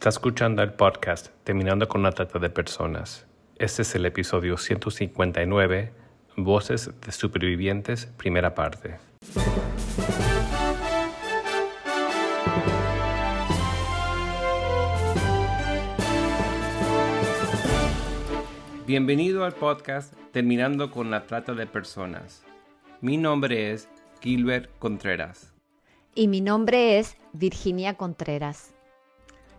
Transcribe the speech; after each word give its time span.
Está 0.00 0.08
escuchando 0.08 0.62
el 0.62 0.72
podcast 0.72 1.28
Terminando 1.44 1.86
con 1.86 2.02
la 2.02 2.12
Trata 2.12 2.38
de 2.38 2.48
Personas. 2.48 3.26
Este 3.56 3.82
es 3.82 3.94
el 3.94 4.06
episodio 4.06 4.56
159, 4.56 5.92
Voces 6.38 6.90
de 7.04 7.12
Supervivientes, 7.12 8.06
primera 8.06 8.54
parte. 8.54 8.96
Bienvenido 18.86 19.44
al 19.44 19.52
podcast 19.52 20.14
Terminando 20.32 20.90
con 20.90 21.10
la 21.10 21.26
Trata 21.26 21.52
de 21.52 21.66
Personas. 21.66 22.42
Mi 23.02 23.18
nombre 23.18 23.72
es 23.72 23.90
Gilbert 24.22 24.70
Contreras. 24.78 25.52
Y 26.14 26.26
mi 26.26 26.40
nombre 26.40 26.98
es 26.98 27.18
Virginia 27.34 27.98
Contreras. 27.98 28.79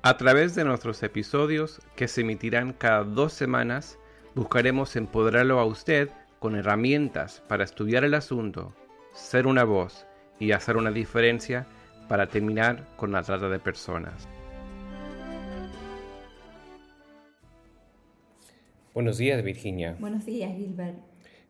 A 0.04 0.18
través 0.18 0.56
de 0.56 0.64
nuestros 0.64 1.04
episodios, 1.04 1.80
que 1.96 2.08
se 2.08 2.22
emitirán 2.22 2.74
cada 2.74 3.04
dos 3.04 3.34
semanas, 3.34 4.00
buscaremos 4.34 4.96
empoderarlo 4.96 5.60
a 5.60 5.66
usted 5.66 6.10
con 6.40 6.56
herramientas 6.56 7.44
para 7.48 7.64
estudiar 7.64 8.04
el 8.04 8.16
asunto, 8.16 8.74
ser 9.14 9.46
una 9.46 9.64
voz 9.64 10.08
y 10.40 10.54
hacer 10.54 10.78
una 10.78 10.90
diferencia 10.90 11.68
para 12.10 12.26
terminar 12.26 12.88
con 12.98 13.12
la 13.12 13.22
trata 13.22 13.48
de 13.48 13.60
personas. 13.60 14.28
Buenos 18.96 19.20
días, 19.20 19.44
Virginia. 19.44 19.98
Buenos 20.00 20.26
días, 20.26 20.52
Gilbert. 20.58 20.98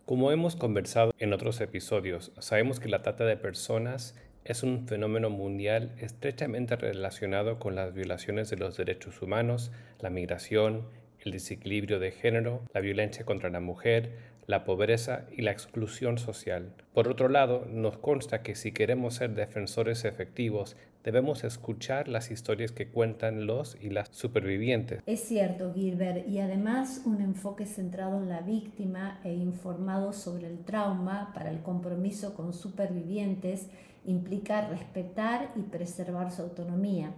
Como 0.05 0.29
hemos 0.29 0.57
conversado 0.57 1.13
en 1.20 1.31
otros 1.31 1.61
episodios, 1.61 2.33
sabemos 2.39 2.81
que 2.81 2.89
la 2.89 3.01
trata 3.01 3.23
de 3.23 3.37
personas 3.37 4.13
es 4.43 4.63
un 4.63 4.87
fenómeno 4.87 5.29
mundial 5.29 5.91
estrechamente 5.99 6.75
relacionado 6.75 7.59
con 7.59 7.75
las 7.75 7.93
violaciones 7.93 8.49
de 8.49 8.57
los 8.57 8.75
derechos 8.75 9.21
humanos, 9.21 9.71
la 9.99 10.09
migración, 10.09 10.87
el 11.19 11.31
desequilibrio 11.31 11.99
de 11.99 12.11
género, 12.11 12.61
la 12.73 12.81
violencia 12.81 13.25
contra 13.25 13.49
la 13.49 13.59
mujer, 13.59 14.31
la 14.48 14.63
pobreza 14.65 15.25
y 15.31 15.43
la 15.43 15.51
exclusión 15.51 16.17
social. 16.17 16.73
Por 16.93 17.07
otro 17.07 17.29
lado, 17.29 17.65
nos 17.70 17.98
consta 17.98 18.41
que 18.41 18.55
si 18.55 18.71
queremos 18.71 19.15
ser 19.15 19.35
defensores 19.35 20.03
efectivos, 20.03 20.76
debemos 21.03 21.43
escuchar 21.43 22.07
las 22.07 22.31
historias 22.31 22.71
que 22.71 22.87
cuentan 22.87 23.45
los 23.45 23.77
y 23.79 23.89
las 23.89 24.09
supervivientes. 24.11 25.01
Es 25.05 25.21
cierto, 25.21 25.73
Gilbert, 25.73 26.27
y 26.27 26.39
además 26.39 27.03
un 27.05 27.21
enfoque 27.21 27.65
centrado 27.65 28.21
en 28.21 28.29
la 28.29 28.41
víctima 28.41 29.20
e 29.23 29.33
informado 29.33 30.11
sobre 30.11 30.48
el 30.48 30.59
trauma 30.65 31.31
para 31.33 31.49
el 31.49 31.61
compromiso 31.61 32.33
con 32.33 32.53
supervivientes 32.53 33.67
implica 34.05 34.68
respetar 34.68 35.52
y 35.55 35.62
preservar 35.62 36.32
su 36.32 36.41
autonomía 36.41 37.13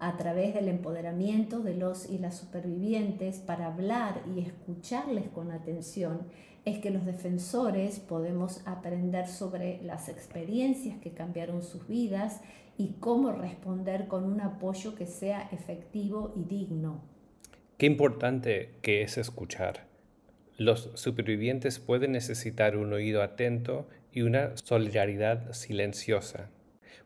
a 0.00 0.16
través 0.16 0.54
del 0.54 0.68
empoderamiento 0.68 1.60
de 1.60 1.74
los 1.74 2.08
y 2.08 2.18
las 2.18 2.38
supervivientes 2.38 3.38
para 3.38 3.66
hablar 3.66 4.22
y 4.34 4.40
escucharles 4.40 5.28
con 5.28 5.52
atención, 5.52 6.22
es 6.64 6.78
que 6.78 6.90
los 6.90 7.04
defensores 7.04 8.00
podemos 8.00 8.66
aprender 8.66 9.28
sobre 9.28 9.82
las 9.82 10.08
experiencias 10.08 10.98
que 10.98 11.12
cambiaron 11.12 11.62
sus 11.62 11.86
vidas 11.86 12.40
y 12.78 12.94
cómo 12.98 13.32
responder 13.32 14.08
con 14.08 14.24
un 14.24 14.40
apoyo 14.40 14.94
que 14.94 15.06
sea 15.06 15.48
efectivo 15.52 16.32
y 16.34 16.44
digno. 16.44 17.02
Qué 17.76 17.86
importante 17.86 18.76
que 18.80 19.02
es 19.02 19.18
escuchar. 19.18 19.89
Los 20.60 20.90
supervivientes 20.92 21.78
pueden 21.78 22.12
necesitar 22.12 22.76
un 22.76 22.92
oído 22.92 23.22
atento 23.22 23.88
y 24.12 24.20
una 24.20 24.54
solidaridad 24.58 25.54
silenciosa 25.54 26.50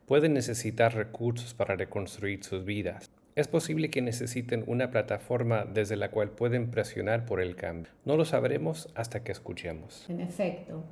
pueden 0.05 0.33
necesitar 0.33 0.93
recursos 0.93 1.53
para 1.53 1.77
reconstruir 1.77 2.43
sus 2.43 2.65
vidas. 2.65 3.09
Es 3.37 3.47
posible 3.47 3.89
que 3.89 4.01
necesiten 4.01 4.65
una 4.67 4.91
plataforma 4.91 5.63
desde 5.63 5.95
la 5.95 6.11
cual 6.11 6.31
pueden 6.31 6.69
presionar 6.69 7.25
por 7.25 7.39
el 7.39 7.55
cambio. 7.55 7.93
No 8.03 8.17
lo 8.17 8.25
sabremos 8.25 8.89
hasta 8.93 9.23
que 9.23 9.31
escuchemos. 9.31 10.05
En 10.09 10.19
efecto, 10.19 10.83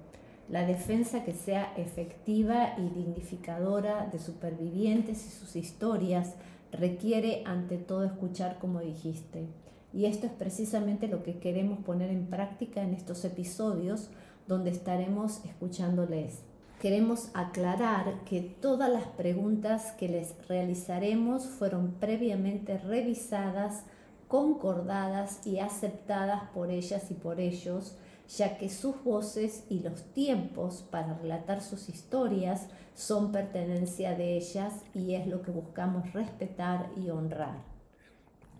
la 0.47 0.65
defensa 0.65 1.25
que 1.25 1.33
sea 1.33 1.73
efectiva 1.75 2.75
y 2.77 2.97
dignificadora 2.97 4.07
de 4.09 4.19
supervivientes 4.19 5.25
y 5.25 5.31
sus 5.31 5.57
historias 5.57 6.37
requiere 6.71 7.43
ante 7.45 7.77
todo 7.77 8.05
escuchar 8.05 8.57
como 8.57 8.79
dijiste. 8.79 9.49
Y 9.93 10.05
esto 10.05 10.25
es 10.25 10.33
precisamente 10.33 11.07
lo 11.07 11.23
que 11.23 11.39
queremos 11.39 11.79
poner 11.79 12.09
en 12.09 12.25
práctica 12.27 12.81
en 12.81 12.93
estos 12.93 13.23
episodios 13.25 14.09
donde 14.47 14.71
estaremos 14.71 15.45
escuchándoles 15.45 16.39
queremos 16.83 17.29
aclarar 17.33 18.25
que 18.25 18.41
todas 18.41 18.91
las 18.91 19.05
preguntas 19.05 19.93
que 19.93 20.09
les 20.09 20.35
realizaremos 20.49 21.45
fueron 21.45 21.93
previamente 21.93 22.77
revisadas, 22.77 23.85
concordadas 24.27 25.47
y 25.47 25.59
aceptadas 25.59 26.43
por 26.53 26.71
ellas 26.71 27.09
y 27.09 27.13
por 27.13 27.39
ellos, 27.39 27.95
ya 28.27 28.57
que 28.57 28.67
sus 28.67 29.01
voces 29.01 29.63
y 29.69 29.79
los 29.79 30.03
tiempos 30.11 30.83
para 30.91 31.13
relatar 31.13 31.61
sus 31.61 31.87
historias 31.87 32.67
son 32.95 33.31
pertenencia 33.31 34.13
de 34.17 34.35
ellas 34.35 34.73
y 34.93 35.15
es 35.15 35.25
lo 35.25 35.41
que 35.41 35.51
buscamos 35.51 36.11
respetar 36.11 36.89
y 36.97 37.09
honrar. 37.11 37.72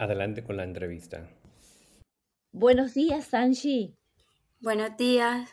Adelante 0.03 0.43
con 0.43 0.57
la 0.57 0.65
entrevista. 0.65 1.29
Buenos 2.51 2.93
días, 2.93 3.33
Angie. 3.33 3.95
Buenos 4.59 4.97
días. 4.97 5.49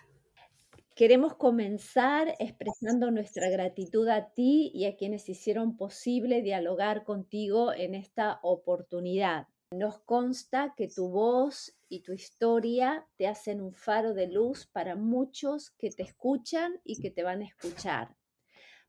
Queremos 0.96 1.36
comenzar 1.36 2.34
expresando 2.40 3.12
nuestra 3.12 3.48
gratitud 3.48 4.08
a 4.08 4.32
ti 4.32 4.72
y 4.74 4.86
a 4.86 4.96
quienes 4.96 5.28
hicieron 5.28 5.76
posible 5.76 6.42
dialogar 6.42 7.04
contigo 7.04 7.72
en 7.72 7.94
esta 7.94 8.40
oportunidad. 8.42 9.46
Nos 9.70 10.00
consta 10.00 10.74
que 10.76 10.88
tu 10.88 11.10
voz 11.10 11.72
y 11.88 12.02
tu 12.02 12.12
historia 12.12 13.06
te 13.18 13.28
hacen 13.28 13.60
un 13.60 13.72
faro 13.72 14.14
de 14.14 14.26
luz 14.26 14.66
para 14.66 14.96
muchos 14.96 15.70
que 15.78 15.90
te 15.90 16.02
escuchan 16.02 16.72
y 16.82 17.00
que 17.00 17.12
te 17.12 17.22
van 17.22 17.42
a 17.42 17.46
escuchar. 17.46 18.16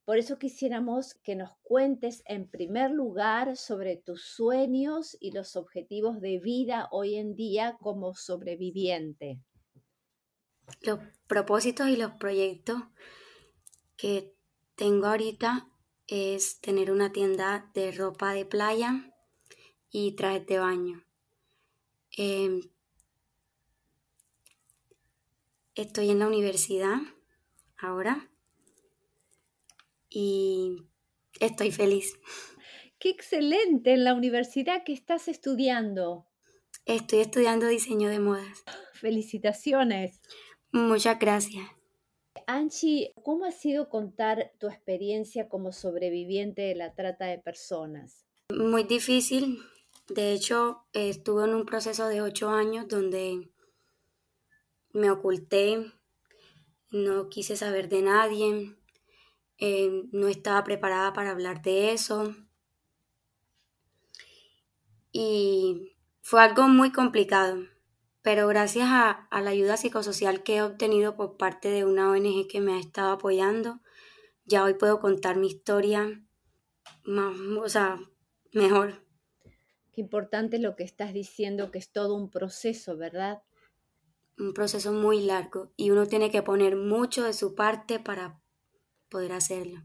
Por 0.05 0.17
eso 0.17 0.37
quisiéramos 0.37 1.13
que 1.15 1.35
nos 1.35 1.51
cuentes 1.61 2.23
en 2.25 2.49
primer 2.49 2.91
lugar 2.91 3.55
sobre 3.55 3.97
tus 3.97 4.23
sueños 4.23 5.15
y 5.19 5.31
los 5.31 5.55
objetivos 5.55 6.19
de 6.19 6.39
vida 6.39 6.87
hoy 6.91 7.15
en 7.15 7.35
día 7.35 7.77
como 7.79 8.13
sobreviviente 8.13 9.39
los 10.81 10.99
propósitos 11.27 11.87
y 11.89 11.97
los 11.97 12.11
proyectos 12.11 12.81
que 13.97 14.33
tengo 14.75 15.07
ahorita 15.07 15.67
es 16.07 16.59
tener 16.59 16.91
una 16.91 17.11
tienda 17.11 17.69
de 17.73 17.91
ropa 17.91 18.33
de 18.33 18.45
playa 18.45 19.13
y 19.89 20.15
trajes 20.15 20.45
de 20.47 20.59
baño. 20.59 21.05
Em, 22.11 22.61
estoy 25.75 26.09
en 26.09 26.19
la 26.19 26.27
universidad 26.27 26.97
ahora 27.77 28.29
y 30.11 30.75
estoy 31.39 31.71
feliz. 31.71 32.19
Qué 32.99 33.09
excelente 33.09 33.93
en 33.93 34.03
la 34.03 34.13
universidad 34.13 34.83
que 34.83 34.93
estás 34.93 35.27
estudiando. 35.27 36.27
Estoy 36.85 37.19
estudiando 37.21 37.67
diseño 37.67 38.09
de 38.09 38.19
modas. 38.19 38.63
Felicitaciones. 38.93 40.21
Muchas 40.71 41.17
gracias. 41.17 41.67
Anchi, 42.47 43.11
¿cómo 43.23 43.45
ha 43.45 43.51
sido 43.51 43.89
contar 43.89 44.51
tu 44.59 44.67
experiencia 44.67 45.49
como 45.49 45.71
sobreviviente 45.71 46.61
de 46.61 46.75
la 46.75 46.93
trata 46.93 47.25
de 47.25 47.39
personas? 47.39 48.25
Muy 48.55 48.83
difícil. 48.83 49.59
De 50.07 50.33
hecho, 50.33 50.85
estuve 50.93 51.45
en 51.45 51.55
un 51.55 51.65
proceso 51.65 52.07
de 52.07 52.21
ocho 52.21 52.49
años 52.49 52.87
donde 52.87 53.49
me 54.93 55.09
oculté, 55.09 55.91
no 56.91 57.29
quise 57.29 57.55
saber 57.55 57.87
de 57.87 58.01
nadie, 58.01 58.75
eh, 59.61 60.09
no 60.11 60.27
estaba 60.27 60.65
preparada 60.65 61.13
para 61.13 61.31
hablar 61.31 61.61
de 61.61 61.93
eso. 61.93 62.35
Y 65.13 65.95
fue 66.21 66.41
algo 66.41 66.67
muy 66.67 66.91
complicado 66.91 67.71
pero 68.21 68.47
gracias 68.47 68.87
a, 68.89 69.27
la 69.31 69.49
ayuda 69.49 69.77
psicosocial 69.77 70.43
que 70.43 70.57
he 70.57 70.61
obtenido 70.61 71.15
por 71.15 71.37
parte 71.37 71.69
de 71.69 71.85
una 71.85 72.11
ONG 72.11 72.47
que 72.47 72.61
me 72.61 72.73
ha 72.73 72.79
estado 72.79 73.13
apoyando, 73.13 73.79
ya 74.45 74.63
hoy 74.63 74.75
puedo 74.75 74.99
contar 74.99 75.37
mi 75.37 75.47
historia 75.47 76.23
más, 77.03 77.35
o 77.59 77.69
sea, 77.69 77.99
mejor. 78.53 79.03
Qué 79.91 80.01
importante 80.01 80.59
lo 80.59 80.75
que 80.75 80.83
estás 80.83 81.13
diciendo, 81.13 81.71
que 81.71 81.79
es 81.79 81.91
todo 81.91 82.15
un 82.15 82.29
proceso, 82.29 82.95
¿verdad? 82.95 83.41
Un 84.37 84.53
proceso 84.53 84.93
muy 84.93 85.21
largo 85.21 85.71
y 85.75 85.89
uno 85.89 86.05
tiene 86.05 86.31
que 86.31 86.43
poner 86.43 86.75
mucho 86.75 87.23
de 87.23 87.33
su 87.33 87.55
parte 87.55 87.99
para 87.99 88.40
poder 89.11 89.33
hacerlo. 89.33 89.83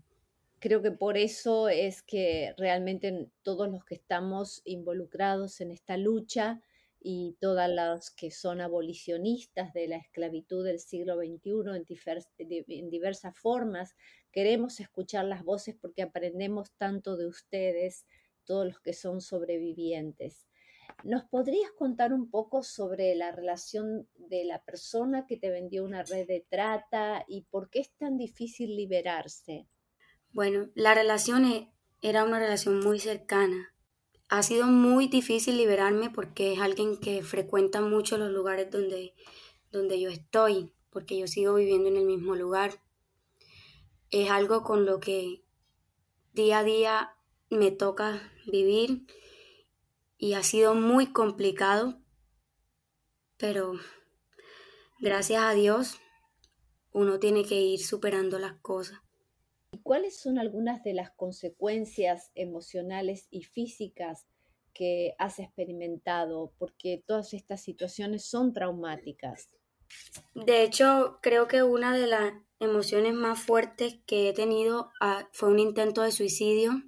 Creo 0.58 0.80
que 0.80 0.90
por 0.90 1.18
eso 1.18 1.68
es 1.68 2.02
que 2.02 2.54
realmente 2.56 3.28
todos 3.42 3.68
los 3.68 3.84
que 3.84 3.94
estamos 3.94 4.62
involucrados 4.64 5.60
en 5.60 5.70
esta 5.70 5.98
lucha, 5.98 6.62
y 7.08 7.36
todas 7.40 7.70
las 7.70 8.10
que 8.10 8.32
son 8.32 8.60
abolicionistas 8.60 9.72
de 9.72 9.86
la 9.86 9.96
esclavitud 9.96 10.64
del 10.64 10.80
siglo 10.80 11.14
XXI 11.14 11.84
en, 12.38 12.90
diversas 12.90 13.38
formas. 13.38 13.94
Queremos 14.32 14.80
escuchar 14.80 15.24
las 15.24 15.44
voces 15.44 15.76
porque 15.80 16.02
aprendemos 16.02 16.72
tanto 16.72 17.16
de 17.16 17.28
ustedes 17.28 18.06
todos 18.44 18.66
los 18.66 18.80
que 18.80 18.92
son 18.92 19.20
sobrevivientes. 19.20 20.48
¿Nos 21.04 21.24
podrías 21.24 21.70
contar 21.72 22.12
un 22.12 22.30
poco 22.30 22.62
sobre 22.62 23.14
la 23.14 23.30
relación 23.30 24.08
de 24.16 24.44
la 24.44 24.62
persona 24.64 25.26
que 25.26 25.36
te 25.36 25.50
vendió 25.50 25.84
una 25.84 26.02
red 26.02 26.26
de 26.26 26.44
trata 26.48 27.24
y 27.28 27.42
por 27.42 27.70
qué 27.70 27.80
es 27.80 27.92
tan 27.92 28.16
difícil 28.16 28.76
liberarse? 28.76 29.68
Bueno, 30.32 30.68
la 30.74 30.94
relación 30.94 31.44
e, 31.44 31.70
era 32.02 32.24
una 32.24 32.38
relación 32.38 32.80
muy 32.80 32.98
cercana. 32.98 33.74
Ha 34.28 34.42
sido 34.42 34.66
muy 34.66 35.06
difícil 35.06 35.56
liberarme 35.56 36.10
porque 36.10 36.54
es 36.54 36.60
alguien 36.60 36.98
que 36.98 37.22
frecuenta 37.22 37.80
mucho 37.80 38.18
los 38.18 38.30
lugares 38.30 38.70
donde, 38.70 39.14
donde 39.70 40.00
yo 40.00 40.10
estoy, 40.10 40.72
porque 40.90 41.18
yo 41.18 41.26
sigo 41.26 41.54
viviendo 41.54 41.88
en 41.88 41.96
el 41.96 42.04
mismo 42.04 42.34
lugar. 42.34 42.80
Es 44.10 44.30
algo 44.30 44.64
con 44.64 44.86
lo 44.86 44.98
que 44.98 45.42
día 46.32 46.60
a 46.60 46.64
día 46.64 47.16
me 47.50 47.70
toca 47.70 48.32
vivir 48.46 49.06
y 50.18 50.34
ha 50.34 50.42
sido 50.42 50.74
muy 50.74 51.12
complicado, 51.12 52.00
pero 53.36 53.74
gracias 55.00 55.42
a 55.42 55.52
Dios 55.52 56.00
uno 56.92 57.18
tiene 57.18 57.44
que 57.44 57.60
ir 57.60 57.80
superando 57.80 58.38
las 58.38 58.54
cosas. 58.60 59.00
¿Y 59.72 59.78
cuáles 59.82 60.18
son 60.18 60.38
algunas 60.38 60.82
de 60.82 60.94
las 60.94 61.10
consecuencias 61.10 62.30
emocionales 62.34 63.26
y 63.30 63.42
físicas 63.42 64.26
que 64.72 65.14
has 65.18 65.38
experimentado? 65.38 66.54
Porque 66.58 67.02
todas 67.06 67.34
estas 67.34 67.62
situaciones 67.62 68.24
son 68.24 68.54
traumáticas. 68.54 69.50
De 70.34 70.62
hecho, 70.62 71.18
creo 71.20 71.46
que 71.48 71.62
una 71.62 71.94
de 71.96 72.06
las 72.06 72.32
emociones 72.58 73.12
más 73.12 73.40
fuertes 73.40 73.98
que 74.06 74.30
he 74.30 74.32
tenido 74.32 74.90
ah, 75.00 75.28
fue 75.32 75.50
un 75.50 75.58
intento 75.58 76.02
de 76.02 76.12
suicidio. 76.12 76.82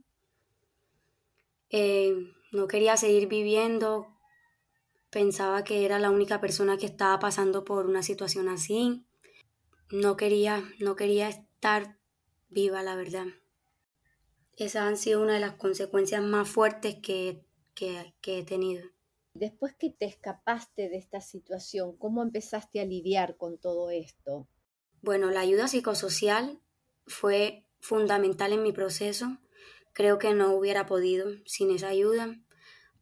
Eh, 1.71 2.15
no 2.53 2.67
quería 2.69 2.97
seguir 2.97 3.29
viviendo, 3.29 4.19
pensaba 5.11 5.65
que 5.65 5.85
era 5.85 5.99
la 5.99 6.11
única 6.11 6.41
persona 6.41 6.77
que 6.77 6.87
estaba 6.87 7.19
pasando 7.19 7.65
por 7.65 7.87
una 7.87 8.03
situación 8.03 8.49
así. 8.49 9.05
No 9.91 10.17
quería, 10.17 10.63
no 10.79 10.97
quería 10.97 11.29
estar 11.29 11.99
viva, 12.49 12.83
la 12.83 12.97
verdad. 12.97 13.27
Esas 14.57 14.83
han 14.83 14.97
sido 14.97 15.23
una 15.23 15.35
de 15.35 15.41
las 15.41 15.55
consecuencias 15.55 16.23
más 16.23 16.49
fuertes 16.49 16.97
que, 17.03 17.45
que, 17.75 18.15
que 18.21 18.41
he 18.41 18.45
tenido. 18.45 18.85
Después 19.35 19.75
que 19.79 19.91
te 19.91 20.05
escapaste 20.05 20.89
de 20.89 20.97
esta 20.97 21.21
situación, 21.21 21.97
¿cómo 21.97 22.23
empezaste 22.23 22.81
a 22.81 22.85
lidiar 22.85 23.37
con 23.37 23.57
todo 23.59 23.91
esto? 23.91 24.49
Bueno, 25.01 25.31
la 25.31 25.41
ayuda 25.41 25.69
psicosocial 25.69 26.61
fue 27.07 27.65
fundamental 27.79 28.53
en 28.53 28.65
mi 28.65 28.73
proceso. 28.73 29.39
Creo 29.99 30.21
que 30.21 30.33
no 30.33 30.55
hubiera 30.55 30.87
podido 30.87 31.29
sin 31.45 31.73
esa 31.73 31.89
ayuda. 31.89 32.41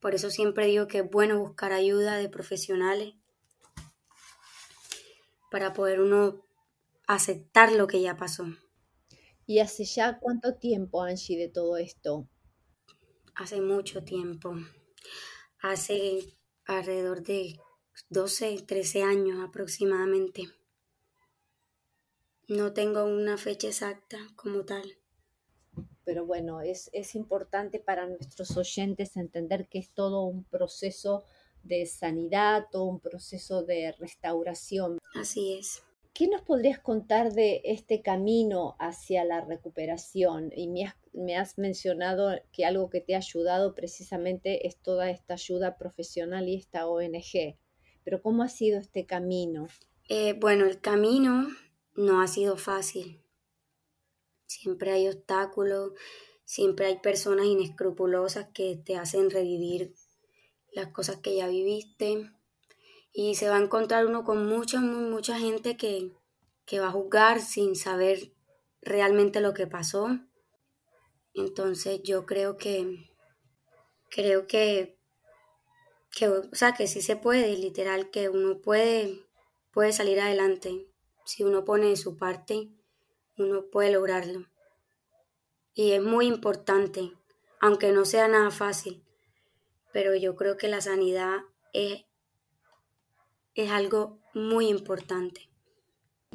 Por 0.00 0.14
eso 0.14 0.30
siempre 0.30 0.64
digo 0.64 0.86
que 0.86 1.00
es 1.00 1.10
bueno 1.10 1.38
buscar 1.38 1.74
ayuda 1.74 2.16
de 2.16 2.30
profesionales 2.30 3.12
para 5.50 5.74
poder 5.74 6.00
uno 6.00 6.46
aceptar 7.06 7.70
lo 7.70 7.86
que 7.86 8.00
ya 8.00 8.16
pasó. 8.16 8.46
¿Y 9.44 9.58
hace 9.58 9.84
ya 9.84 10.18
cuánto 10.18 10.54
tiempo, 10.54 11.02
Angie, 11.02 11.36
de 11.36 11.50
todo 11.50 11.76
esto? 11.76 12.30
Hace 13.34 13.60
mucho 13.60 14.02
tiempo. 14.02 14.54
Hace 15.58 16.38
alrededor 16.64 17.22
de 17.22 17.60
12, 18.08 18.62
13 18.66 19.02
años 19.02 19.46
aproximadamente. 19.46 20.44
No 22.48 22.72
tengo 22.72 23.04
una 23.04 23.36
fecha 23.36 23.68
exacta 23.68 24.16
como 24.34 24.64
tal 24.64 24.96
pero 26.06 26.24
bueno, 26.24 26.60
es, 26.60 26.88
importante 27.16 27.80
para 27.80 28.06
nuestros 28.06 28.56
oyentes 28.56 29.16
entender 29.16 29.66
que 29.66 29.80
es 29.80 29.90
todo 29.90 30.22
un 30.22 30.44
proceso 30.44 31.24
de 31.64 31.84
sanidad, 31.84 32.66
todo 32.70 32.84
un 32.84 33.00
proceso 33.00 33.64
de 33.64 33.92
restauración. 33.98 34.98
Así 35.16 35.54
es. 35.54 35.82
¿Qué 36.14 36.28
nos 36.28 36.42
podrías 36.42 36.78
contar 36.78 37.32
de 37.32 37.60
este 37.64 38.02
camino 38.02 38.76
hacia 38.78 39.24
la 39.24 39.40
recuperación? 39.40 40.52
Y 40.54 40.68
me 40.68 40.84
has, 40.84 40.94
me 41.12 41.36
has, 41.36 41.58
mencionado 41.58 42.30
que 42.52 42.64
algo 42.64 42.88
que 42.88 43.00
te 43.00 43.16
ha 43.16 43.18
ayudado 43.18 43.74
precisamente 43.74 44.68
es 44.68 44.76
toda 44.76 45.10
esta 45.10 45.34
ayuda 45.34 45.76
profesional 45.76 46.48
y 46.48 46.54
esta 46.54 46.86
ONG. 46.86 47.58
Pero 48.04 48.22
¿cómo 48.22 48.44
ha 48.44 48.48
sido 48.48 48.78
este 48.78 49.06
camino? 49.06 49.66
Eh, 50.08 50.34
bueno, 50.34 50.66
el 50.66 50.80
camino 50.80 51.48
no 51.96 52.20
ha 52.20 52.28
sido 52.28 52.56
fácil. 52.56 53.25
Siempre 54.46 54.92
hay 54.92 55.08
obstáculos, 55.08 55.92
siempre 56.44 56.86
hay 56.86 56.98
personas 57.00 57.46
inescrupulosas 57.46 58.48
que 58.54 58.76
te 58.76 58.96
hacen 58.96 59.30
revivir 59.30 59.94
las 60.72 60.88
cosas 60.88 61.16
que 61.16 61.36
ya 61.36 61.48
viviste. 61.48 62.30
Y 63.12 63.34
se 63.34 63.48
va 63.48 63.56
a 63.56 63.62
encontrar 63.62 64.06
uno 64.06 64.24
con 64.24 64.46
mucha, 64.46 64.80
mucha 64.80 65.38
gente 65.38 65.76
que, 65.76 66.12
que 66.64 66.80
va 66.80 66.88
a 66.88 66.92
juzgar 66.92 67.40
sin 67.40 67.74
saber 67.74 68.32
realmente 68.82 69.40
lo 69.40 69.54
que 69.54 69.66
pasó. 69.66 70.08
Entonces 71.34 72.02
yo 72.02 72.24
creo 72.26 72.56
que, 72.56 73.10
creo 74.10 74.46
que, 74.46 74.98
que, 76.14 76.28
o 76.28 76.54
sea, 76.54 76.74
que 76.74 76.86
sí 76.86 77.00
se 77.02 77.16
puede, 77.16 77.56
literal, 77.56 78.10
que 78.10 78.28
uno 78.28 78.60
puede, 78.60 79.26
puede 79.72 79.92
salir 79.92 80.20
adelante 80.20 80.86
si 81.24 81.42
uno 81.42 81.64
pone 81.64 81.88
de 81.88 81.96
su 81.96 82.16
parte 82.16 82.70
uno 83.38 83.66
puede 83.70 83.92
lograrlo. 83.92 84.46
Y 85.74 85.92
es 85.92 86.02
muy 86.02 86.26
importante, 86.26 87.12
aunque 87.60 87.92
no 87.92 88.04
sea 88.04 88.28
nada 88.28 88.50
fácil, 88.50 89.04
pero 89.92 90.14
yo 90.14 90.36
creo 90.36 90.56
que 90.56 90.68
la 90.68 90.80
sanidad 90.80 91.40
es, 91.72 92.04
es 93.54 93.70
algo 93.70 94.18
muy 94.34 94.68
importante. 94.68 95.50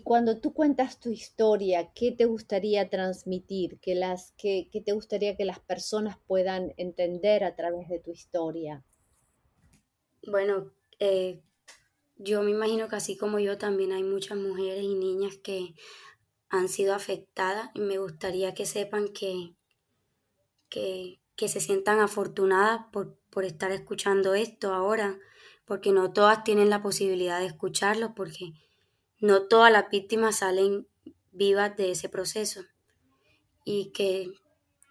Cuando 0.04 0.40
tú 0.40 0.54
cuentas 0.54 1.00
tu 1.00 1.10
historia, 1.10 1.92
¿qué 1.94 2.12
te 2.12 2.26
gustaría 2.26 2.90
transmitir? 2.90 3.80
¿Qué, 3.80 3.94
las, 3.94 4.34
qué, 4.38 4.70
qué 4.72 4.82
te 4.82 4.94
gustaría 4.94 5.36
que 5.36 5.46
las 5.46 5.60
personas 5.60 6.18
puedan 6.26 6.74
entender 6.78 7.44
a 7.44 7.56
través 7.56 7.88
de 7.88 8.00
tu 8.00 8.12
historia? 8.12 8.84
Bueno, 10.26 10.72
eh, 11.00 11.42
yo 12.18 12.44
me 12.44 12.52
imagino 12.52 12.88
que 12.88 12.96
así 12.96 13.18
como 13.18 13.40
yo 13.40 13.58
también 13.58 13.92
hay 13.92 14.04
muchas 14.04 14.38
mujeres 14.38 14.84
y 14.84 14.96
niñas 14.96 15.38
que 15.38 15.74
han 16.52 16.68
sido 16.68 16.94
afectadas 16.94 17.72
y 17.74 17.80
me 17.80 17.98
gustaría 17.98 18.54
que 18.54 18.66
sepan 18.66 19.08
que, 19.08 19.56
que, 20.70 21.48
se 21.48 21.62
sientan 21.62 22.02
afortunadas 22.02 22.86
por, 22.92 23.18
por 23.30 23.46
estar 23.46 23.72
escuchando 23.72 24.36
esto 24.36 24.74
ahora, 24.74 25.18
porque 25.66 25.94
no 25.94 26.12
todas 26.12 26.44
tienen 26.44 26.70
la 26.70 26.84
posibilidad 26.84 27.40
de 27.40 27.46
escucharlo, 27.46 28.14
porque 28.14 28.52
no 29.20 29.48
todas 29.48 29.72
las 29.72 29.90
víctimas 29.90 30.40
salen 30.40 30.88
vivas 31.32 31.76
de 31.78 31.92
ese 31.92 32.10
proceso 32.10 32.62
y 33.64 33.92
que, 33.94 34.34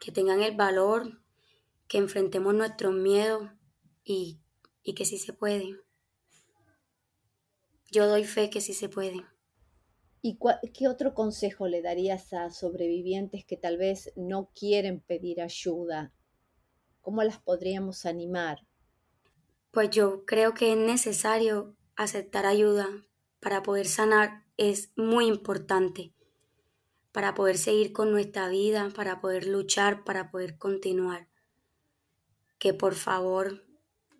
que 0.00 0.12
tengan 0.12 0.40
el 0.42 0.56
valor, 0.56 1.20
que 1.88 1.98
enfrentemos 1.98 2.54
nuestros 2.54 2.94
miedos 2.94 3.50
y, 4.02 4.40
y 4.82 4.94
que 4.94 5.04
sí 5.04 5.18
se 5.18 5.34
puede. 5.34 5.76
Yo 7.90 8.06
doy 8.06 8.24
fe 8.24 8.48
que 8.48 8.62
sí 8.62 8.72
se 8.72 8.88
puede. 8.88 9.26
¿Y 10.22 10.38
qué 10.74 10.88
otro 10.88 11.14
consejo 11.14 11.66
le 11.66 11.80
darías 11.80 12.32
a 12.34 12.50
sobrevivientes 12.50 13.44
que 13.44 13.56
tal 13.56 13.78
vez 13.78 14.12
no 14.16 14.50
quieren 14.54 15.00
pedir 15.00 15.40
ayuda? 15.40 16.12
¿Cómo 17.00 17.22
las 17.22 17.38
podríamos 17.38 18.04
animar? 18.04 18.66
Pues 19.70 19.88
yo 19.90 20.26
creo 20.26 20.52
que 20.52 20.72
es 20.72 20.78
necesario 20.78 21.74
aceptar 21.96 22.44
ayuda 22.44 22.86
para 23.40 23.62
poder 23.62 23.86
sanar. 23.86 24.44
Es 24.58 24.92
muy 24.96 25.26
importante 25.26 26.12
para 27.12 27.34
poder 27.34 27.56
seguir 27.56 27.92
con 27.92 28.12
nuestra 28.12 28.48
vida, 28.48 28.90
para 28.94 29.20
poder 29.20 29.46
luchar, 29.46 30.04
para 30.04 30.30
poder 30.30 30.58
continuar. 30.58 31.28
Que 32.58 32.74
por 32.74 32.94
favor 32.94 33.64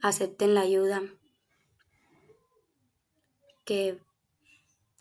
acepten 0.00 0.54
la 0.54 0.62
ayuda. 0.62 1.02
Que 3.64 4.00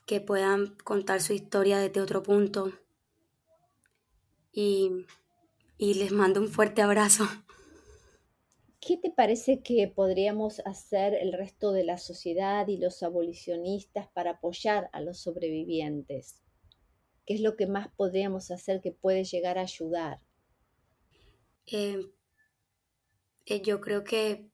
que 0.09 0.21
puedan 0.21 0.75
contar 0.83 1.21
su 1.21 1.33
historia 1.33 1.77
desde 1.77 2.01
otro 2.01 2.23
punto. 2.23 2.73
Y, 4.51 5.05
y 5.77 5.93
les 5.93 6.11
mando 6.11 6.41
un 6.41 6.47
fuerte 6.47 6.81
abrazo. 6.81 7.25
¿Qué 8.79 8.97
te 8.97 9.11
parece 9.11 9.61
que 9.61 9.87
podríamos 9.87 10.61
hacer 10.65 11.13
el 11.13 11.31
resto 11.31 11.71
de 11.73 11.83
la 11.83 11.99
sociedad 11.99 12.67
y 12.67 12.77
los 12.77 13.03
abolicionistas 13.03 14.07
para 14.07 14.31
apoyar 14.31 14.89
a 14.93 15.01
los 15.01 15.19
sobrevivientes? 15.19 16.41
¿Qué 17.27 17.35
es 17.35 17.41
lo 17.41 17.55
que 17.55 17.67
más 17.67 17.89
podríamos 17.89 18.49
hacer 18.49 18.81
que 18.81 18.91
puede 18.91 19.25
llegar 19.25 19.59
a 19.59 19.61
ayudar? 19.61 20.21
Eh, 21.67 22.01
eh, 23.45 23.61
yo 23.61 23.79
creo 23.79 24.03
que 24.03 24.49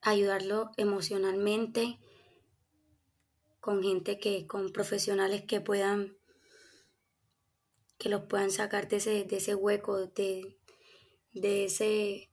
ayudarlo 0.00 0.70
emocionalmente, 0.78 1.98
con 3.68 3.82
gente 3.82 4.18
que, 4.18 4.46
con 4.46 4.72
profesionales 4.72 5.44
que 5.44 5.60
puedan, 5.60 6.16
que 7.98 8.08
los 8.08 8.22
puedan 8.22 8.50
sacar 8.50 8.88
de 8.88 8.96
ese, 8.96 9.24
de 9.24 9.36
ese 9.36 9.54
hueco, 9.54 10.06
de, 10.06 10.56
de, 11.34 11.66
ese, 11.66 12.30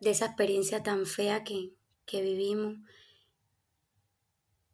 de 0.00 0.10
esa 0.10 0.26
experiencia 0.26 0.82
tan 0.82 1.06
fea 1.06 1.44
que, 1.44 1.76
que 2.06 2.22
vivimos 2.22 2.78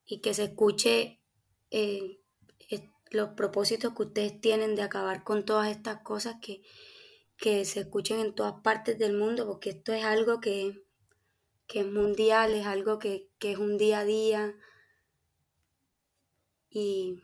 y 0.07 0.23
que 0.23 0.33
se 0.33 0.45
escuche 0.45 1.21
eh, 1.71 2.19
los 3.11 3.35
propósitos 3.35 3.93
que 3.95 4.05
ustedes 4.05 4.41
tienen 4.41 4.77
de 4.77 4.83
acabar 4.83 5.23
con 5.23 5.45
todas 5.45 5.69
estas 5.69 6.01
cosas 6.01 6.37
que, 6.41 6.63
que 7.37 7.67
se 7.67 7.81
escuchen 7.81 8.21
en 8.21 8.35
todas 8.35 8.55
partes 8.63 8.99
del 8.99 9.13
mundo, 9.13 9.47
porque 9.47 9.69
esto 9.69 9.93
es 9.93 10.03
algo 10.03 10.41
que, 10.41 10.83
que 11.67 11.81
es 11.81 11.87
mundial, 11.87 12.55
es 12.55 12.65
algo 12.65 12.99
que, 12.99 13.29
que, 13.39 13.53
es 13.53 13.59
un 13.59 13.77
día 13.77 13.99
a 13.99 14.05
día. 14.07 14.57
Y, 16.71 17.21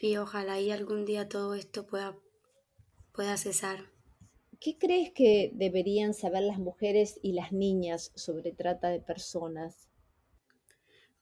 y 0.00 0.16
ojalá 0.18 0.60
y 0.60 0.70
algún 0.70 1.04
día 1.04 1.28
todo 1.28 1.54
esto 1.54 1.86
pueda, 1.86 2.16
pueda 3.12 3.36
cesar. 3.36 3.90
¿Qué 4.60 4.76
crees 4.76 5.12
que 5.12 5.50
deberían 5.54 6.14
saber 6.14 6.42
las 6.42 6.58
mujeres 6.58 7.18
y 7.22 7.32
las 7.32 7.52
niñas 7.52 8.12
sobre 8.16 8.52
trata 8.52 8.88
de 8.88 9.00
personas? 9.00 9.88